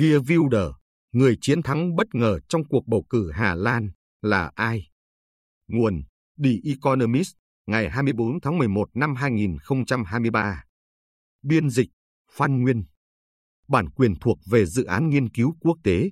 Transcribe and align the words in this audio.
Geert 0.00 0.22
Wilder, 0.22 0.72
người 1.12 1.38
chiến 1.40 1.62
thắng 1.62 1.96
bất 1.96 2.14
ngờ 2.14 2.38
trong 2.48 2.64
cuộc 2.64 2.86
bầu 2.86 3.04
cử 3.10 3.30
Hà 3.32 3.54
Lan, 3.54 3.90
là 4.22 4.52
ai? 4.54 4.90
Nguồn 5.68 6.02
The 6.44 6.50
Economist, 6.64 7.34
ngày 7.66 7.90
24 7.90 8.40
tháng 8.40 8.58
11 8.58 8.88
năm 8.94 9.14
2023. 9.14 10.64
Biên 11.42 11.70
dịch 11.70 11.88
Phan 12.30 12.62
Nguyên. 12.62 12.84
Bản 13.68 13.90
quyền 13.90 14.14
thuộc 14.20 14.38
về 14.46 14.66
dự 14.66 14.84
án 14.84 15.08
nghiên 15.08 15.30
cứu 15.30 15.54
quốc 15.60 15.78
tế. 15.84 16.10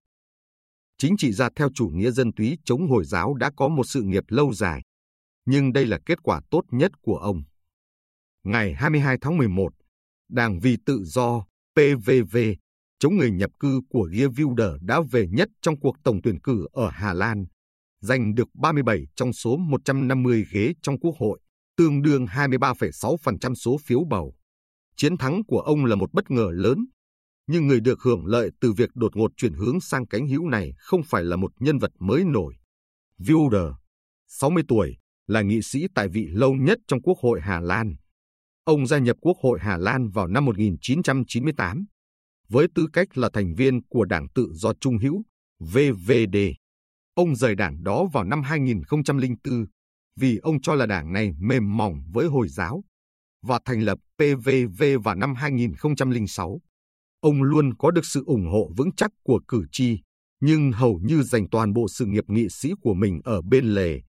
Chính 0.99 1.17
trị 1.17 1.33
gia 1.33 1.49
theo 1.57 1.69
chủ 1.75 1.89
nghĩa 1.89 2.11
dân 2.11 2.33
túy 2.33 2.59
chống 2.65 2.91
Hồi 2.91 3.05
giáo 3.05 3.35
đã 3.35 3.51
có 3.57 3.69
một 3.69 3.85
sự 3.85 4.03
nghiệp 4.03 4.25
lâu 4.29 4.53
dài, 4.53 4.83
nhưng 5.45 5.73
đây 5.73 5.87
là 5.87 5.99
kết 6.07 6.23
quả 6.23 6.41
tốt 6.51 6.63
nhất 6.71 6.93
của 7.03 7.17
ông. 7.17 7.43
Ngày 8.45 8.75
22 8.75 9.19
tháng 9.21 9.37
11, 9.37 9.73
Đảng 10.29 10.61
Vì 10.61 10.77
Tự 10.87 11.05
Do 11.05 11.47
PVV 11.75 12.37
chống 12.99 13.17
người 13.17 13.31
nhập 13.31 13.51
cư 13.61 13.81
của 13.89 14.09
Geert 14.13 14.33
đã 14.81 15.01
về 15.11 15.27
nhất 15.31 15.49
trong 15.63 15.81
cuộc 15.81 15.97
tổng 16.05 16.23
tuyển 16.23 16.41
cử 16.41 16.67
ở 16.73 16.91
Hà 16.91 17.13
Lan, 17.13 17.47
giành 18.01 18.35
được 18.35 18.49
37 18.55 19.05
trong 19.17 19.33
số 19.33 19.57
150 19.57 20.45
ghế 20.53 20.73
trong 20.83 20.99
Quốc 20.99 21.15
hội, 21.19 21.41
tương 21.77 22.03
đương 22.03 22.27
23,6% 22.27 23.55
số 23.55 23.77
phiếu 23.85 24.05
bầu. 24.11 24.35
Chiến 24.97 25.17
thắng 25.17 25.43
của 25.49 25.61
ông 25.61 25.85
là 25.85 25.97
một 25.97 26.13
bất 26.13 26.31
ngờ 26.31 26.49
lớn, 26.53 26.87
nhưng 27.47 27.67
người 27.67 27.81
được 27.81 28.01
hưởng 28.01 28.27
lợi 28.27 28.51
từ 28.61 28.73
việc 28.73 28.91
đột 28.95 29.17
ngột 29.17 29.31
chuyển 29.37 29.53
hướng 29.53 29.81
sang 29.81 30.07
cánh 30.07 30.27
hữu 30.27 30.49
này 30.49 30.73
không 30.79 31.03
phải 31.03 31.25
là 31.25 31.37
một 31.37 31.53
nhân 31.59 31.79
vật 31.79 31.91
mới 31.99 32.25
nổi. 32.25 32.55
Wilder, 33.19 33.75
60 34.29 34.63
tuổi, 34.69 34.97
là 35.27 35.43
nghị 35.43 35.63
sĩ 35.63 35.87
tại 35.95 36.09
vị 36.09 36.27
lâu 36.31 36.55
nhất 36.55 36.79
trong 36.89 37.03
Quốc 37.03 37.19
hội 37.19 37.41
Hà 37.41 37.61
Lan. 37.61 37.97
Ông 38.65 38.87
gia 38.87 38.99
nhập 38.99 39.17
Quốc 39.21 39.37
hội 39.43 39.59
Hà 39.63 39.77
Lan 39.77 40.09
vào 40.09 40.27
năm 40.27 40.45
1998 40.45 41.87
với 42.49 42.67
tư 42.75 42.87
cách 42.93 43.19
là 43.19 43.29
thành 43.33 43.55
viên 43.55 43.83
của 43.83 44.05
Đảng 44.05 44.29
Tự 44.35 44.49
do 44.53 44.73
Trung 44.81 44.99
hữu 44.99 45.23
VVD. 45.61 46.37
Ông 47.15 47.37
rời 47.37 47.55
đảng 47.55 47.83
đó 47.83 48.05
vào 48.13 48.25
năm 48.25 48.43
2004 48.43 49.67
vì 50.17 50.37
ông 50.37 50.61
cho 50.61 50.75
là 50.75 50.87
đảng 50.87 51.13
này 51.13 51.33
mềm 51.39 51.77
mỏng 51.77 51.95
với 52.13 52.27
Hồi 52.27 52.49
giáo 52.49 52.85
và 53.43 53.61
thành 53.65 53.81
lập 53.81 53.99
PVV 54.19 54.83
vào 55.05 55.15
năm 55.15 55.35
2006. 55.35 56.61
Ông 57.21 57.43
luôn 57.43 57.75
có 57.75 57.91
được 57.91 58.05
sự 58.05 58.25
ủng 58.27 58.47
hộ 58.47 58.71
vững 58.77 58.91
chắc 58.97 59.11
của 59.23 59.41
cử 59.49 59.65
tri, 59.73 60.03
nhưng 60.41 60.73
hầu 60.73 61.01
như 61.03 61.23
dành 61.23 61.49
toàn 61.51 61.73
bộ 61.73 61.87
sự 61.89 62.07
nghiệp 62.07 62.25
nghị 62.29 62.49
sĩ 62.51 62.73
của 62.81 62.95
mình 62.95 63.21
ở 63.25 63.43
bên 63.43 63.65
lề, 63.65 64.01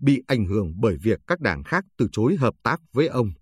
bị 0.00 0.22
ảnh 0.26 0.44
hưởng 0.46 0.72
bởi 0.80 0.96
việc 1.02 1.20
các 1.26 1.40
đảng 1.40 1.64
khác 1.64 1.84
từ 1.98 2.08
chối 2.12 2.36
hợp 2.36 2.54
tác 2.62 2.80
với 2.92 3.06
ông. 3.06 3.32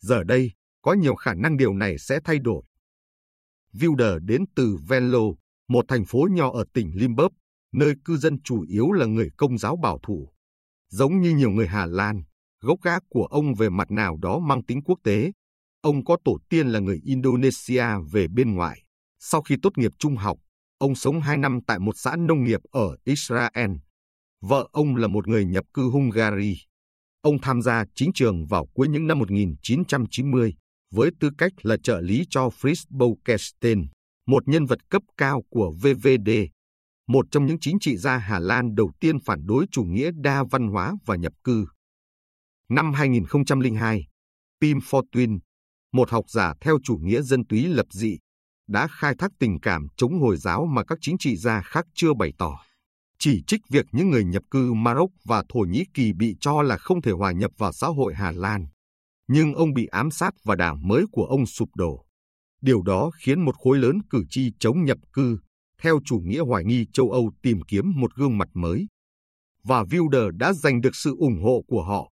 Giờ 0.00 0.24
đây, 0.24 0.52
có 0.82 0.92
nhiều 0.92 1.14
khả 1.14 1.34
năng 1.34 1.56
điều 1.56 1.74
này 1.74 1.98
sẽ 1.98 2.20
thay 2.24 2.38
đổi. 2.38 2.62
Wilder 3.72 4.18
đến 4.18 4.44
từ 4.56 4.78
Venlo, 4.88 5.20
một 5.68 5.84
thành 5.88 6.04
phố 6.04 6.28
nhỏ 6.30 6.52
ở 6.52 6.64
tỉnh 6.74 6.90
Limburg, 6.94 7.32
nơi 7.72 7.94
cư 8.04 8.16
dân 8.16 8.42
chủ 8.42 8.64
yếu 8.68 8.92
là 8.92 9.06
người 9.06 9.30
công 9.36 9.58
giáo 9.58 9.76
bảo 9.76 9.98
thủ. 10.02 10.32
Giống 10.88 11.20
như 11.20 11.36
nhiều 11.36 11.50
người 11.50 11.66
Hà 11.66 11.86
Lan, 11.86 12.22
gốc 12.60 12.78
gác 12.82 13.02
của 13.08 13.24
ông 13.24 13.54
về 13.54 13.68
mặt 13.70 13.90
nào 13.90 14.16
đó 14.22 14.38
mang 14.38 14.64
tính 14.64 14.82
quốc 14.84 14.98
tế. 15.04 15.32
Ông 15.80 16.04
có 16.04 16.16
tổ 16.24 16.38
tiên 16.48 16.68
là 16.68 16.78
người 16.78 17.00
Indonesia 17.04 17.84
về 18.12 18.28
bên 18.28 18.54
ngoài. 18.54 18.82
Sau 19.18 19.42
khi 19.42 19.56
tốt 19.62 19.78
nghiệp 19.78 19.92
trung 19.98 20.16
học, 20.16 20.38
ông 20.78 20.94
sống 20.94 21.20
2 21.20 21.36
năm 21.36 21.58
tại 21.66 21.78
một 21.78 21.96
xã 21.96 22.16
nông 22.16 22.44
nghiệp 22.44 22.60
ở 22.70 22.96
Israel. 23.04 23.70
Vợ 24.40 24.68
ông 24.72 24.96
là 24.96 25.08
một 25.08 25.28
người 25.28 25.44
nhập 25.44 25.64
cư 25.74 25.90
Hungary. 25.90 26.56
Ông 27.20 27.38
tham 27.42 27.62
gia 27.62 27.84
chính 27.94 28.10
trường 28.14 28.46
vào 28.46 28.66
cuối 28.66 28.88
những 28.88 29.06
năm 29.06 29.18
1990 29.18 30.54
với 30.90 31.10
tư 31.20 31.30
cách 31.38 31.52
là 31.62 31.76
trợ 31.82 32.00
lý 32.00 32.24
cho 32.30 32.48
Fritz 32.48 32.84
Bolkestein, 32.90 33.86
một 34.26 34.48
nhân 34.48 34.66
vật 34.66 34.78
cấp 34.90 35.02
cao 35.16 35.42
của 35.50 35.72
VVD, 35.82 36.30
một 37.08 37.26
trong 37.30 37.46
những 37.46 37.60
chính 37.60 37.78
trị 37.80 37.96
gia 37.96 38.16
Hà 38.16 38.38
Lan 38.38 38.74
đầu 38.74 38.92
tiên 39.00 39.16
phản 39.24 39.46
đối 39.46 39.66
chủ 39.70 39.82
nghĩa 39.82 40.10
đa 40.14 40.44
văn 40.50 40.68
hóa 40.68 40.94
và 41.06 41.16
nhập 41.16 41.32
cư. 41.44 41.66
Năm 42.68 42.92
2002, 42.92 44.06
Pim 44.60 44.78
Fortuyn, 44.78 45.38
một 45.92 46.10
học 46.10 46.24
giả 46.30 46.54
theo 46.60 46.78
chủ 46.84 46.96
nghĩa 47.02 47.22
dân 47.22 47.46
túy 47.46 47.66
lập 47.66 47.86
dị, 47.90 48.18
đã 48.68 48.88
khai 48.90 49.14
thác 49.18 49.30
tình 49.38 49.60
cảm 49.60 49.86
chống 49.96 50.20
Hồi 50.20 50.36
giáo 50.36 50.66
mà 50.66 50.84
các 50.84 50.98
chính 51.00 51.18
trị 51.18 51.36
gia 51.36 51.60
khác 51.60 51.86
chưa 51.94 52.14
bày 52.14 52.32
tỏ. 52.38 52.60
Chỉ 53.18 53.42
trích 53.46 53.60
việc 53.70 53.86
những 53.92 54.10
người 54.10 54.24
nhập 54.24 54.42
cư 54.50 54.72
Maroc 54.72 55.10
và 55.24 55.44
Thổ 55.48 55.60
Nhĩ 55.60 55.84
Kỳ 55.94 56.12
bị 56.12 56.36
cho 56.40 56.62
là 56.62 56.76
không 56.76 57.02
thể 57.02 57.12
hòa 57.12 57.32
nhập 57.32 57.50
vào 57.58 57.72
xã 57.72 57.86
hội 57.86 58.14
Hà 58.14 58.32
Lan 58.32 58.66
nhưng 59.28 59.54
ông 59.54 59.74
bị 59.74 59.86
ám 59.86 60.10
sát 60.10 60.34
và 60.44 60.54
đảng 60.54 60.88
mới 60.88 61.04
của 61.12 61.24
ông 61.24 61.46
sụp 61.46 61.68
đổ. 61.76 62.04
Điều 62.60 62.82
đó 62.82 63.10
khiến 63.18 63.44
một 63.44 63.56
khối 63.56 63.78
lớn 63.78 63.98
cử 64.10 64.24
tri 64.30 64.52
chống 64.60 64.84
nhập 64.84 64.98
cư, 65.12 65.38
theo 65.82 66.00
chủ 66.04 66.18
nghĩa 66.24 66.40
hoài 66.40 66.64
nghi 66.64 66.86
châu 66.92 67.10
Âu 67.10 67.30
tìm 67.42 67.60
kiếm 67.68 67.92
một 67.96 68.14
gương 68.14 68.38
mặt 68.38 68.48
mới. 68.54 68.86
Và 69.62 69.82
Wilder 69.82 70.30
đã 70.30 70.52
giành 70.52 70.80
được 70.80 70.96
sự 70.96 71.16
ủng 71.18 71.42
hộ 71.42 71.64
của 71.66 71.82
họ. 71.82 72.10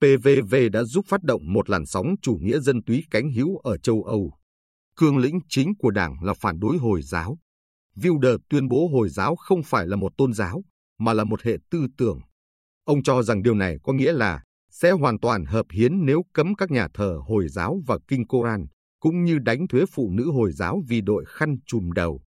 PVV 0.00 0.54
đã 0.72 0.84
giúp 0.84 1.04
phát 1.08 1.22
động 1.22 1.52
một 1.52 1.70
làn 1.70 1.86
sóng 1.86 2.14
chủ 2.22 2.38
nghĩa 2.40 2.58
dân 2.60 2.82
túy 2.82 3.04
cánh 3.10 3.32
hữu 3.32 3.58
ở 3.58 3.78
châu 3.78 4.02
Âu. 4.02 4.32
Cương 4.96 5.18
lĩnh 5.18 5.38
chính 5.48 5.72
của 5.78 5.90
đảng 5.90 6.22
là 6.22 6.34
phản 6.34 6.58
đối 6.60 6.76
Hồi 6.76 7.02
giáo. 7.02 7.38
Wilder 7.96 8.38
tuyên 8.48 8.68
bố 8.68 8.88
Hồi 8.88 9.08
giáo 9.08 9.36
không 9.36 9.62
phải 9.62 9.86
là 9.86 9.96
một 9.96 10.12
tôn 10.16 10.32
giáo, 10.32 10.62
mà 10.98 11.12
là 11.12 11.24
một 11.24 11.42
hệ 11.42 11.56
tư 11.70 11.86
tưởng. 11.98 12.20
Ông 12.84 13.02
cho 13.02 13.22
rằng 13.22 13.42
điều 13.42 13.54
này 13.54 13.76
có 13.82 13.92
nghĩa 13.92 14.12
là 14.12 14.42
sẽ 14.80 14.90
hoàn 14.90 15.18
toàn 15.18 15.44
hợp 15.44 15.66
hiến 15.70 16.06
nếu 16.06 16.22
cấm 16.32 16.54
các 16.54 16.70
nhà 16.70 16.88
thờ 16.94 17.18
Hồi 17.28 17.48
giáo 17.48 17.80
và 17.86 17.98
Kinh 18.08 18.26
Koran, 18.26 18.66
cũng 19.00 19.24
như 19.24 19.38
đánh 19.38 19.68
thuế 19.68 19.84
phụ 19.92 20.10
nữ 20.10 20.30
Hồi 20.30 20.52
giáo 20.52 20.82
vì 20.88 21.00
đội 21.00 21.24
khăn 21.28 21.56
trùm 21.66 21.92
đầu. 21.92 22.20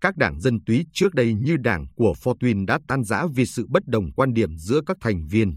Các 0.00 0.16
đảng 0.16 0.40
dân 0.40 0.64
túy 0.64 0.86
trước 0.92 1.14
đây 1.14 1.34
như 1.34 1.56
đảng 1.56 1.86
của 1.96 2.14
Fortuyn 2.22 2.66
đã 2.66 2.78
tan 2.88 3.04
rã 3.04 3.26
vì 3.34 3.46
sự 3.46 3.66
bất 3.68 3.86
đồng 3.86 4.12
quan 4.12 4.34
điểm 4.34 4.56
giữa 4.56 4.80
các 4.86 4.96
thành 5.00 5.26
viên. 5.26 5.56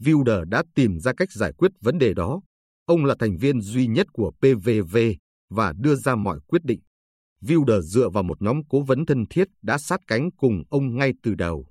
Wilder 0.00 0.44
đã 0.44 0.62
tìm 0.74 0.98
ra 0.98 1.12
cách 1.16 1.32
giải 1.32 1.52
quyết 1.52 1.70
vấn 1.80 1.98
đề 1.98 2.14
đó. 2.14 2.40
Ông 2.86 3.04
là 3.04 3.14
thành 3.18 3.36
viên 3.36 3.60
duy 3.60 3.86
nhất 3.86 4.06
của 4.12 4.32
PVV 4.38 4.96
và 5.50 5.72
đưa 5.78 5.94
ra 5.94 6.14
mọi 6.14 6.40
quyết 6.46 6.64
định. 6.64 6.80
Wilder 7.42 7.80
dựa 7.80 8.08
vào 8.08 8.22
một 8.22 8.42
nhóm 8.42 8.60
cố 8.68 8.82
vấn 8.82 9.06
thân 9.06 9.24
thiết 9.30 9.48
đã 9.62 9.78
sát 9.78 10.00
cánh 10.06 10.30
cùng 10.30 10.62
ông 10.70 10.96
ngay 10.96 11.12
từ 11.22 11.34
đầu. 11.34 11.66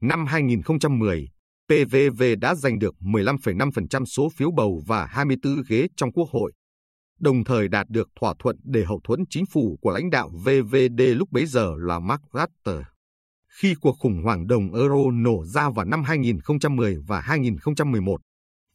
Năm 0.00 0.26
2010, 0.26 1.28
PVV 1.68 2.22
đã 2.40 2.54
giành 2.54 2.78
được 2.78 2.94
15,5% 3.00 4.04
số 4.04 4.28
phiếu 4.36 4.50
bầu 4.50 4.82
và 4.86 5.06
24 5.06 5.62
ghế 5.68 5.86
trong 5.96 6.12
Quốc 6.12 6.28
hội, 6.30 6.52
đồng 7.20 7.44
thời 7.44 7.68
đạt 7.68 7.88
được 7.88 8.08
thỏa 8.20 8.34
thuận 8.38 8.56
để 8.64 8.84
hậu 8.84 9.00
thuẫn 9.04 9.20
chính 9.30 9.46
phủ 9.46 9.78
của 9.80 9.90
lãnh 9.90 10.10
đạo 10.10 10.30
VVD 10.44 11.02
lúc 11.06 11.28
bấy 11.32 11.46
giờ 11.46 11.74
là 11.78 11.98
Mark 11.98 12.20
Rutte. 12.32 12.84
Khi 13.60 13.74
cuộc 13.80 13.96
khủng 13.98 14.22
hoảng 14.24 14.46
đồng 14.46 14.74
euro 14.74 15.10
nổ 15.12 15.44
ra 15.44 15.70
vào 15.70 15.84
năm 15.84 16.02
2010 16.02 16.96
và 17.06 17.20
2011, 17.20 18.20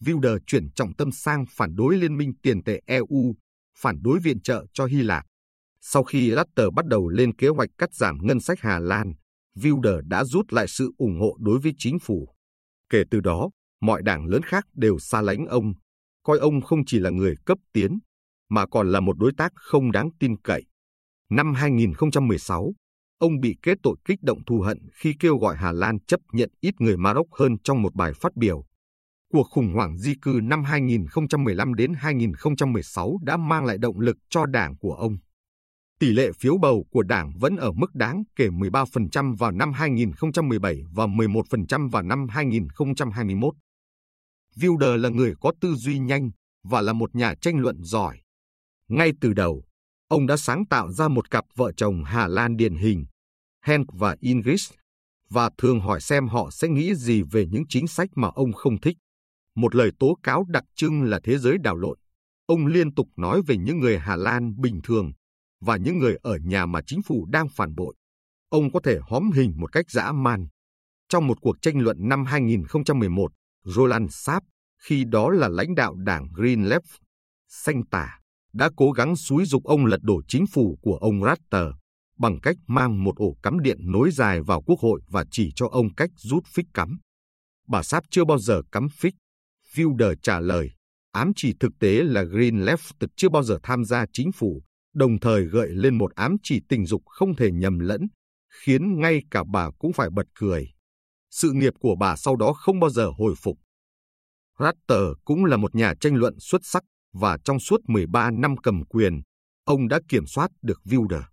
Wilder 0.02 0.40
chuyển 0.48 0.72
trọng 0.72 0.96
tâm 0.96 1.12
sang 1.12 1.46
phản 1.50 1.76
đối 1.76 1.98
Liên 1.98 2.18
minh 2.18 2.34
tiền 2.44 2.64
tệ 2.64 2.82
EU, 2.86 3.36
phản 3.78 4.02
đối 4.02 4.20
viện 4.20 4.42
trợ 4.42 4.66
cho 4.74 4.86
Hy 4.86 5.02
Lạp. 5.02 5.26
Sau 5.82 6.04
khi 6.04 6.32
Rutte 6.32 6.64
bắt 6.76 6.86
đầu 6.86 7.10
lên 7.10 7.36
kế 7.36 7.48
hoạch 7.48 7.70
cắt 7.78 7.94
giảm 7.94 8.18
ngân 8.22 8.40
sách 8.40 8.60
Hà 8.62 8.80
Lan, 8.80 9.14
Wilder 9.56 10.02
đã 10.08 10.24
rút 10.24 10.54
lại 10.54 10.66
sự 10.68 10.92
ủng 10.98 11.20
hộ 11.20 11.38
đối 11.40 11.60
với 11.60 11.74
chính 11.78 12.00
phủ. 12.00 12.28
Kể 12.90 13.04
từ 13.12 13.20
đó, 13.20 13.50
mọi 13.82 14.02
đảng 14.04 14.26
lớn 14.26 14.42
khác 14.42 14.66
đều 14.74 15.00
xa 15.00 15.22
lánh 15.22 15.46
ông, 15.46 15.74
coi 16.24 16.38
ông 16.38 16.62
không 16.62 16.86
chỉ 16.86 17.00
là 17.00 17.10
người 17.10 17.36
cấp 17.46 17.58
tiến, 17.74 18.00
mà 18.50 18.66
còn 18.68 18.92
là 18.92 19.00
một 19.00 19.18
đối 19.18 19.32
tác 19.38 19.52
không 19.56 19.92
đáng 19.92 20.10
tin 20.20 20.42
cậy. 20.42 20.64
Năm 21.30 21.54
2016, 21.54 22.74
ông 23.20 23.40
bị 23.40 23.56
kết 23.62 23.78
tội 23.84 23.96
kích 24.06 24.20
động 24.22 24.46
thù 24.46 24.62
hận 24.62 24.78
khi 24.94 25.16
kêu 25.20 25.38
gọi 25.38 25.56
Hà 25.58 25.72
Lan 25.72 26.00
chấp 26.08 26.20
nhận 26.32 26.50
ít 26.62 26.82
người 26.82 26.98
Maroc 26.98 27.28
hơn 27.32 27.58
trong 27.64 27.82
một 27.82 27.96
bài 27.96 28.14
phát 28.14 28.36
biểu. 28.36 28.66
Cuộc 29.34 29.48
khủng 29.52 29.74
hoảng 29.74 29.98
di 29.98 30.14
cư 30.22 30.40
năm 30.44 30.64
2015 30.64 31.74
đến 31.74 31.94
2016 31.98 33.18
đã 33.24 33.38
mang 33.38 33.66
lại 33.66 33.78
động 33.78 34.00
lực 34.00 34.18
cho 34.30 34.46
đảng 34.46 34.76
của 34.78 34.94
ông. 34.94 35.18
Tỷ 36.00 36.14
lệ 36.14 36.32
phiếu 36.40 36.58
bầu 36.58 36.86
của 36.92 37.04
đảng 37.04 37.32
vẫn 37.40 37.56
ở 37.56 37.72
mức 37.72 37.96
đáng 37.96 38.24
kể 38.36 38.48
13% 38.48 39.36
vào 39.38 39.52
năm 39.52 39.74
2017 39.74 40.84
và 40.94 41.08
11% 41.08 41.90
vào 41.90 42.04
năm 42.04 42.28
2021. 42.30 43.54
Wilder 44.56 44.98
là 44.98 45.10
người 45.10 45.34
có 45.42 45.54
tư 45.62 45.76
duy 45.76 46.00
nhanh 46.00 46.32
và 46.64 46.82
là 46.82 46.94
một 46.94 47.16
nhà 47.16 47.34
tranh 47.42 47.60
luận 47.60 47.84
giỏi. 47.84 48.20
Ngay 48.88 49.12
từ 49.22 49.34
đầu, 49.34 49.64
ông 50.08 50.28
đã 50.28 50.38
sáng 50.38 50.66
tạo 50.66 50.92
ra 50.92 51.08
một 51.08 51.32
cặp 51.32 51.46
vợ 51.56 51.72
chồng 51.78 52.04
Hà 52.04 52.28
Lan 52.28 52.58
điển 52.58 52.76
hình, 52.76 53.06
Henk 53.66 53.88
và 53.94 54.16
Ingrid, 54.20 54.70
và 55.30 55.50
thường 55.58 55.80
hỏi 55.80 56.02
xem 56.02 56.28
họ 56.28 56.50
sẽ 56.52 56.68
nghĩ 56.68 56.96
gì 56.96 57.22
về 57.32 57.46
những 57.52 57.64
chính 57.70 57.88
sách 57.88 58.10
mà 58.16 58.28
ông 58.28 58.54
không 58.54 58.82
thích. 58.82 58.98
Một 59.56 59.76
lời 59.76 59.92
tố 60.00 60.18
cáo 60.24 60.46
đặc 60.50 60.64
trưng 60.76 61.04
là 61.04 61.20
thế 61.24 61.38
giới 61.38 61.58
đảo 61.64 61.76
lộn. 61.76 61.98
Ông 62.46 62.66
liên 62.66 62.94
tục 62.94 63.08
nói 63.18 63.42
về 63.48 63.58
những 63.58 63.80
người 63.80 63.98
Hà 63.98 64.16
Lan 64.16 64.62
bình 64.62 64.80
thường 64.84 65.12
và 65.62 65.78
những 65.78 65.98
người 65.98 66.18
ở 66.22 66.38
nhà 66.44 66.66
mà 66.66 66.82
chính 66.86 67.02
phủ 67.02 67.26
đang 67.30 67.50
phản 67.50 67.76
bội. 67.76 67.96
Ông 68.50 68.72
có 68.72 68.80
thể 68.84 69.00
hóm 69.02 69.32
hình 69.32 69.54
một 69.58 69.72
cách 69.72 69.92
dã 69.92 70.12
man. 70.12 70.48
Trong 71.10 71.28
một 71.28 71.42
cuộc 71.42 71.62
tranh 71.62 71.80
luận 71.80 71.98
năm 72.00 72.26
2011, 72.26 73.32
Roland 73.64 74.14
Saab, 74.14 74.44
khi 74.82 75.04
đó 75.04 75.30
là 75.30 75.48
lãnh 75.48 75.76
đạo 75.76 75.96
đảng 75.96 76.28
Green 76.34 76.64
Left, 76.64 76.98
xanh 77.48 77.86
tả, 77.86 78.20
đã 78.54 78.70
cố 78.76 78.92
gắng 78.92 79.16
xúi 79.16 79.46
dục 79.46 79.64
ông 79.64 79.86
lật 79.86 80.00
đổ 80.02 80.22
chính 80.28 80.46
phủ 80.48 80.80
của 80.82 80.96
ông 80.96 81.24
Ratter 81.24 81.68
bằng 82.20 82.40
cách 82.40 82.56
mang 82.68 83.04
một 83.04 83.16
ổ 83.16 83.38
cắm 83.44 83.60
điện 83.60 83.78
nối 83.82 84.12
dài 84.12 84.42
vào 84.42 84.62
quốc 84.62 84.80
hội 84.80 85.02
và 85.08 85.26
chỉ 85.32 85.52
cho 85.56 85.68
ông 85.72 85.94
cách 85.96 86.10
rút 86.16 86.44
phích 86.48 86.66
cắm. 86.74 87.00
Bà 87.68 87.84
Saab 87.84 88.04
chưa 88.10 88.26
bao 88.26 88.40
giờ 88.40 88.62
cắm 88.72 88.88
phích. 88.90 89.14
Fielder 89.74 90.16
trả 90.22 90.40
lời, 90.40 90.72
ám 91.12 91.32
chỉ 91.36 91.54
thực 91.60 91.72
tế 91.80 92.04
là 92.04 92.24
Green 92.24 92.66
Left 92.66 93.08
chưa 93.16 93.30
bao 93.30 93.44
giờ 93.44 93.60
tham 93.64 93.86
gia 93.86 94.06
chính 94.14 94.32
phủ, 94.32 94.62
đồng 94.94 95.20
thời 95.20 95.46
gợi 95.46 95.70
lên 95.72 95.98
một 95.98 96.16
ám 96.16 96.36
chỉ 96.44 96.62
tình 96.70 96.86
dục 96.86 97.04
không 97.06 97.36
thể 97.36 97.52
nhầm 97.52 97.80
lẫn, 97.80 98.02
khiến 98.64 99.00
ngay 99.00 99.22
cả 99.32 99.44
bà 99.54 99.70
cũng 99.80 99.94
phải 99.94 100.10
bật 100.10 100.28
cười. 100.36 100.72
Sự 101.32 101.52
nghiệp 101.52 101.74
của 101.80 101.96
bà 102.00 102.16
sau 102.16 102.36
đó 102.36 102.54
không 102.54 102.80
bao 102.80 102.90
giờ 102.90 103.10
hồi 103.18 103.34
phục. 103.38 103.58
Ratter 104.60 105.08
cũng 105.26 105.46
là 105.46 105.58
một 105.58 105.76
nhà 105.76 105.94
tranh 106.00 106.16
luận 106.16 106.36
xuất 106.40 106.62
sắc 106.64 106.84
và 107.14 107.38
trong 107.44 107.60
suốt 107.60 107.80
13 107.88 108.32
năm 108.32 108.58
cầm 108.58 108.86
quyền, 108.86 109.22
ông 109.66 109.88
đã 109.88 110.00
kiểm 110.08 110.26
soát 110.26 110.52
được 110.62 110.80
Wilder. 110.86 111.24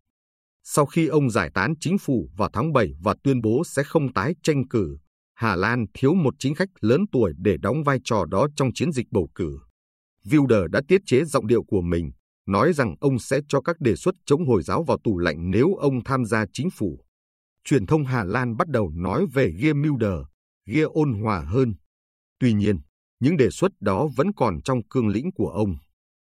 Sau 0.62 0.86
khi 0.86 1.06
ông 1.06 1.30
giải 1.30 1.50
tán 1.54 1.74
chính 1.80 1.98
phủ 1.98 2.30
vào 2.36 2.50
tháng 2.52 2.72
7 2.72 2.92
và 3.02 3.14
tuyên 3.22 3.40
bố 3.40 3.62
sẽ 3.66 3.82
không 3.82 4.12
tái 4.12 4.34
tranh 4.42 4.68
cử, 4.68 4.98
Hà 5.34 5.56
Lan 5.56 5.84
thiếu 5.94 6.14
một 6.14 6.34
chính 6.38 6.54
khách 6.54 6.68
lớn 6.80 7.00
tuổi 7.12 7.32
để 7.38 7.56
đóng 7.60 7.82
vai 7.84 7.98
trò 8.04 8.24
đó 8.24 8.48
trong 8.56 8.72
chiến 8.74 8.92
dịch 8.92 9.06
bầu 9.10 9.28
cử. 9.34 9.58
Wilder 10.24 10.66
đã 10.66 10.80
tiết 10.88 11.00
chế 11.06 11.24
giọng 11.24 11.46
điệu 11.46 11.62
của 11.64 11.80
mình, 11.80 12.10
nói 12.46 12.72
rằng 12.72 12.94
ông 13.00 13.18
sẽ 13.18 13.40
cho 13.48 13.60
các 13.60 13.80
đề 13.80 13.96
xuất 13.96 14.14
chống 14.26 14.48
Hồi 14.48 14.62
giáo 14.62 14.82
vào 14.82 14.98
tù 15.04 15.18
lạnh 15.18 15.50
nếu 15.50 15.74
ông 15.74 16.04
tham 16.04 16.24
gia 16.24 16.46
chính 16.52 16.70
phủ. 16.70 17.00
Truyền 17.64 17.86
thông 17.86 18.04
Hà 18.04 18.24
Lan 18.24 18.56
bắt 18.56 18.68
đầu 18.68 18.90
nói 18.94 19.26
về 19.32 19.52
Geert 19.60 19.76
Mulder, 19.76 20.20
ôn 20.92 21.22
hòa 21.22 21.40
hơn. 21.40 21.74
Tuy 22.38 22.52
nhiên, 22.52 22.80
những 23.20 23.36
đề 23.36 23.50
xuất 23.50 23.72
đó 23.80 24.08
vẫn 24.16 24.32
còn 24.32 24.62
trong 24.62 24.88
cương 24.90 25.08
lĩnh 25.08 25.32
của 25.34 25.48
ông. 25.48 25.76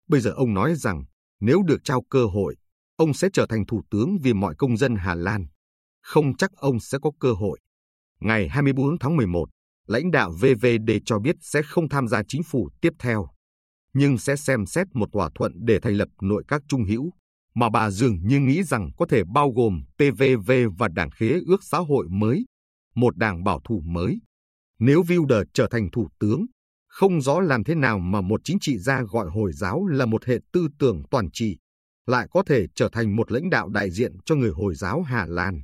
Bây 0.08 0.20
giờ 0.20 0.30
ông 0.30 0.54
nói 0.54 0.74
rằng 0.74 1.04
nếu 1.40 1.62
được 1.62 1.84
trao 1.84 2.02
cơ 2.10 2.26
hội, 2.26 2.56
ông 2.96 3.14
sẽ 3.14 3.28
trở 3.32 3.46
thành 3.46 3.66
thủ 3.66 3.82
tướng 3.90 4.18
vì 4.22 4.32
mọi 4.32 4.54
công 4.58 4.76
dân 4.76 4.96
Hà 4.96 5.14
Lan. 5.14 5.46
Không 6.02 6.36
chắc 6.36 6.52
ông 6.52 6.80
sẽ 6.80 6.98
có 7.02 7.10
cơ 7.20 7.32
hội. 7.32 7.60
Ngày 8.20 8.48
24 8.48 8.98
tháng 8.98 9.16
11, 9.16 9.48
lãnh 9.86 10.10
đạo 10.10 10.30
VVD 10.30 10.90
cho 11.04 11.18
biết 11.18 11.36
sẽ 11.40 11.62
không 11.62 11.88
tham 11.88 12.08
gia 12.08 12.22
chính 12.28 12.42
phủ 12.42 12.68
tiếp 12.80 12.92
theo, 12.98 13.28
nhưng 13.98 14.18
sẽ 14.18 14.36
xem 14.36 14.66
xét 14.66 14.86
một 14.94 15.08
thỏa 15.12 15.30
thuận 15.34 15.52
để 15.66 15.78
thành 15.78 15.94
lập 15.94 16.08
nội 16.22 16.44
các 16.48 16.62
trung 16.68 16.84
hữu, 16.84 17.10
mà 17.54 17.70
bà 17.70 17.90
dường 17.90 18.26
như 18.26 18.40
nghĩ 18.40 18.62
rằng 18.62 18.90
có 18.96 19.06
thể 19.06 19.22
bao 19.24 19.50
gồm 19.50 19.84
PVV 19.96 20.52
và 20.78 20.88
đảng 20.88 21.10
khế 21.10 21.40
ước 21.46 21.64
xã 21.64 21.78
hội 21.78 22.06
mới, 22.08 22.44
một 22.94 23.16
đảng 23.16 23.44
bảo 23.44 23.60
thủ 23.64 23.82
mới. 23.84 24.18
Nếu 24.78 25.02
Wilder 25.02 25.44
trở 25.54 25.66
thành 25.70 25.88
thủ 25.92 26.08
tướng, 26.18 26.46
không 26.88 27.20
rõ 27.20 27.40
làm 27.40 27.64
thế 27.64 27.74
nào 27.74 27.98
mà 27.98 28.20
một 28.20 28.40
chính 28.44 28.58
trị 28.60 28.78
gia 28.78 29.02
gọi 29.02 29.26
Hồi 29.30 29.52
giáo 29.52 29.86
là 29.86 30.06
một 30.06 30.24
hệ 30.24 30.38
tư 30.52 30.68
tưởng 30.78 31.02
toàn 31.10 31.30
trị, 31.32 31.56
lại 32.06 32.28
có 32.30 32.42
thể 32.46 32.66
trở 32.74 32.88
thành 32.92 33.16
một 33.16 33.32
lãnh 33.32 33.50
đạo 33.50 33.68
đại 33.68 33.90
diện 33.90 34.12
cho 34.24 34.34
người 34.34 34.50
Hồi 34.50 34.74
giáo 34.74 35.02
Hà 35.02 35.26
Lan. 35.26 35.62